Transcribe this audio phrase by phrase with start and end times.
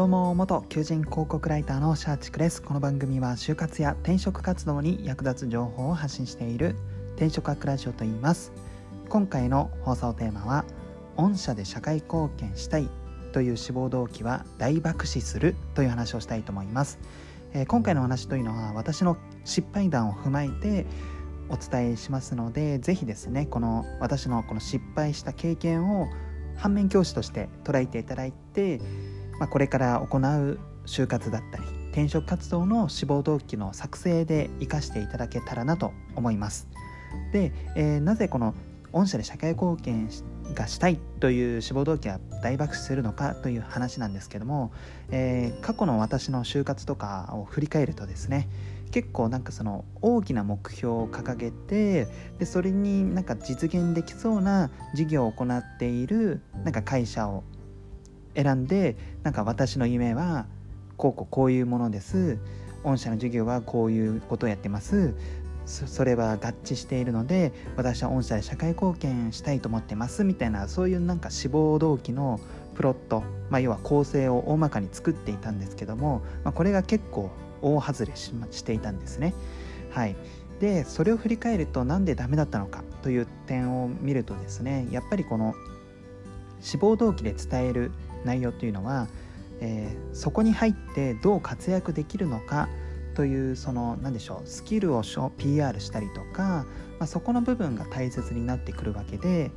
[0.00, 6.74] どうも元求人広告ライターのシャーチクですこの番組は就活や転職活動に役立つ情報を発信している
[7.16, 8.50] 転職学ラジオと言います。
[9.10, 10.64] 今回の放送テーマは
[11.16, 12.88] 御社で社会貢献したい
[13.34, 16.98] という志望動機は大爆死するという話をしたいと思います、
[17.52, 20.86] えー、今回の話というのは私の失敗談を踏まえて
[21.50, 26.06] お伝えしますので是非ですねこの私のこの失敗した経験を
[26.56, 28.80] 反面教師として捉えていただいて
[29.40, 36.68] まあ、これから行う就活だったり転職活動の志望動機の作成で生かしていただけたらなと思います。
[37.32, 38.54] で、えー、なぜこの
[38.92, 40.08] 御社で社会貢献
[40.54, 44.72] がしたいという志望動機が大爆死するのかという話なんですけども、
[45.10, 48.48] えー、過去の私の就活とかを振り返るとですね
[48.90, 57.44] 結構なんかその大きな目標を掲げてでそれになんか実現できそうな事業を行っているなんか会社を
[58.42, 60.46] 選んでなんか私の夢は
[60.96, 62.38] こうこうこういうものです。
[62.82, 65.14] 御社の授業はこういうことをやってます。
[65.66, 72.40] それは合致しているので私は御社で社会貢献したいと思ってますみたいなそういうなんか志望動機の
[72.74, 77.30] プロット、まあ、要は構成を大まかに作っていたんですけども、まあ、これが結構
[77.62, 79.34] 大外れししていたんですね。
[79.90, 80.16] はい、
[80.60, 85.54] でそれを振り返ると何でダメだったのかという点を見るとですねやっぱりこの
[86.60, 87.92] 志望動機で伝える
[88.24, 89.08] 内容というのは、
[89.60, 92.68] えー、そこに入ってどう活躍できるのか
[93.14, 95.02] というその何でしょうスキルを
[95.36, 96.64] PR したりとか、
[96.98, 99.50] まあ、そこの部分が大切になってくるわけで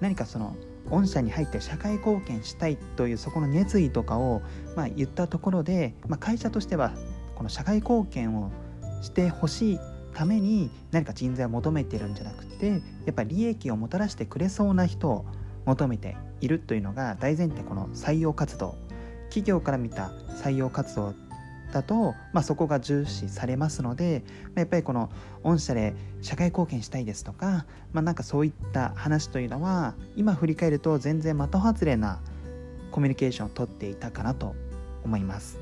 [0.00, 0.56] 何かその
[0.88, 4.42] 御社に入って社会貢献したいというそこの熱意とかを、
[4.76, 6.92] まあ、言ったところで、まあ、会社としては
[7.34, 8.50] この社会貢献を
[9.00, 9.78] してほしい
[10.14, 12.78] ために何か人材を求めてるんじゃなくてや
[13.10, 15.26] っぱり利益をもたらしてくれそうな人を
[15.64, 18.76] 求めているというのが大前提この採用活動
[19.28, 21.14] 企業から見た採用活動
[21.72, 25.10] だと、まあ、そこが重視されますので、まあ、やっぱりこの
[25.42, 32.20] 御社で社会貢献したいですとか、まあ、なんかそういった話というのは今振り返ると全然的外れな
[32.90, 34.54] コミュニケーションをとっていたかなと
[35.02, 35.58] 思います。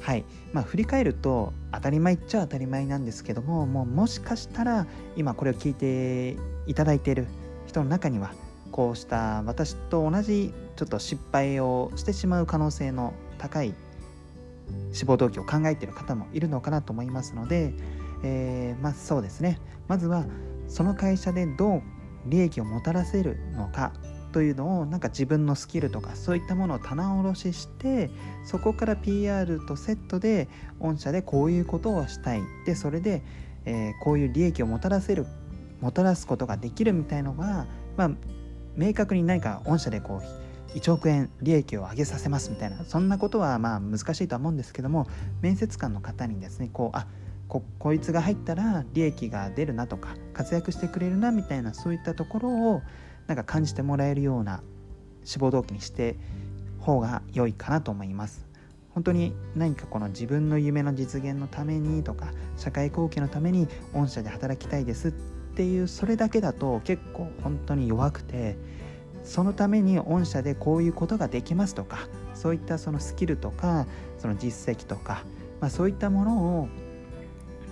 [0.00, 0.24] はい
[0.54, 7.26] まあ、振り返ると当たり前っちゃ当たり前なんですけどももうもしかしたら今これを聞いていただいている
[7.66, 8.32] 人の中には
[8.70, 13.74] こうした私と同じちょっと失敗をしてしまう可能性の高い
[14.92, 17.72] 志望動機を考えている方もいるのかなと思いますので、
[18.22, 19.58] えー、まあそうですね。
[19.88, 20.24] まずは
[20.68, 21.82] その会社でどう
[22.26, 23.92] 利益をもたらせるのか
[24.32, 28.10] というのをなんか自分のスキルとかそういったものを棚卸しして
[28.44, 30.48] そこから PR とセットで
[30.78, 32.42] 御社でこういうことをしたい。
[32.66, 33.22] でそれで、
[33.64, 35.26] えー、こういう利益をもたらせる
[35.80, 37.66] もたらすことができるみたいのが、
[37.96, 38.10] まあ、
[38.80, 45.06] 明確に何か御社でこう1億円利益を上げさせますみたいなそんなことはまあ難しいとは思うんですけども
[45.42, 47.06] 面接官の方にですねこうあ
[47.46, 52.82] ここいつが入ったら利益が出るなとか活躍してくれるなみたいなそういったところを
[53.26, 54.62] なんか感じてもらえるような
[55.24, 56.16] 志望動機にして
[56.78, 58.48] 方が良いかなと思います。
[58.94, 65.12] 本当に何かこの自分の夢の実現のためにとか社会貢献のために御社で働きたいです
[65.50, 68.56] っていうそれだけだと結構本当に弱くて
[69.24, 73.86] そのために御社でこういうことができますとかそういったそのスキルとか
[74.18, 75.24] その実績とか、
[75.60, 76.68] まあ、そういったものを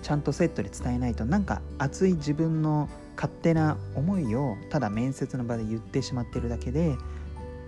[0.03, 6.95] ちゃんとセットで伝えないとなんか熱い自分の勝手な思いをただ面接の場で言ってしまってるだけで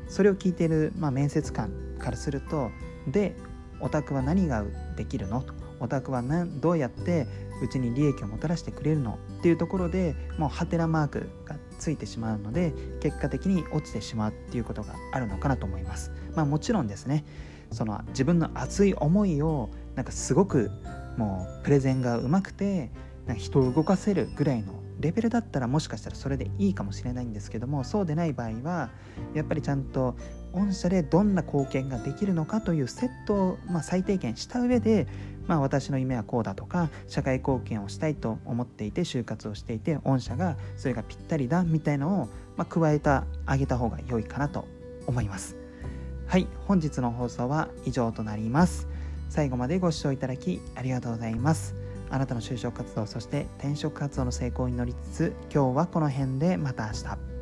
[0.08, 2.70] それを聞いてる、まあ、面接官からすると
[3.08, 3.36] で
[3.80, 4.64] オタクは何が
[4.96, 6.24] できるのとオタクは
[6.62, 7.28] どうやって
[7.62, 16.12] うちに利益をもたらしてくれるのっていうところでもうハテナマークがついてしまうので結果的に落ちてしまうっていうことがあるのかなと思います。
[16.36, 17.26] まあ、もちろんですね
[17.72, 20.72] その自分の熱い思いをなんかすごく
[21.18, 22.92] もうプレゼンがうまくて
[23.26, 28.90] なんか人を動かせるぐらいのレベルだったらもしかしたらそれでいいかもしれないんですけどもそうでない場合は
[29.34, 30.16] やっぱりちゃんと
[30.54, 35.08] 御社でどんな貢献ができるのかというセットを、まあ、最低限した上で
[35.48, 44.66] まあ、私の夢はこうだとか社会貢献をしたいと思っていて就活をしていて御社がそれがぴったりだみたいのを、まあ、加えたあげた方が良いかなと
[45.08, 45.58] 思います。
[46.28, 48.88] はい本日の放送は以上となります。
[49.30, 51.81] 最後までご視聴いただきありがとうございます。
[52.12, 57.41] あなたの就職活動そして転職活動の成功に乗りつつ今日はこの辺でまた明日。